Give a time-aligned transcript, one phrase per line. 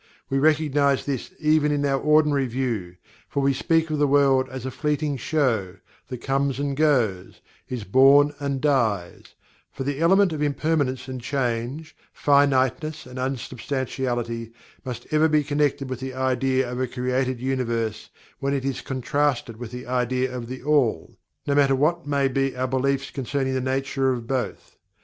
[0.31, 2.95] We recognize this even in our ordinary view,
[3.29, 5.75] for we speak of the world as "a fleeting show"
[6.07, 7.39] that comes and goes,
[7.69, 9.35] is born and dies
[9.71, 14.53] for the element of impermanence and change, finiteness and unsubstantiality,
[14.83, 18.09] must ever be connected with the idea of a created Universe
[18.39, 21.15] when it is contrasted with the idea of THE ALL,
[21.45, 24.77] no matter what may be our beliefs concerning the nature of both.